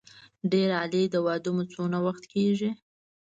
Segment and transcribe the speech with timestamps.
[0.51, 2.69] ډېر عالي د واده مو څونه وخت کېږي.